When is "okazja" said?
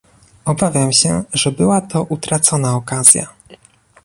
2.75-3.33